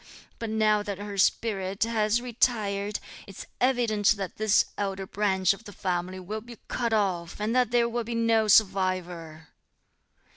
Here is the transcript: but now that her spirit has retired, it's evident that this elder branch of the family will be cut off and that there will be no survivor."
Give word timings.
but 0.39 0.49
now 0.49 0.81
that 0.81 0.97
her 0.97 1.15
spirit 1.15 1.83
has 1.83 2.23
retired, 2.23 2.97
it's 3.27 3.45
evident 3.59 4.07
that 4.17 4.37
this 4.37 4.65
elder 4.75 5.05
branch 5.05 5.53
of 5.53 5.65
the 5.65 5.71
family 5.71 6.19
will 6.19 6.41
be 6.41 6.57
cut 6.67 6.91
off 6.91 7.39
and 7.39 7.55
that 7.55 7.69
there 7.69 7.87
will 7.87 8.03
be 8.03 8.15
no 8.15 8.47
survivor." 8.47 9.49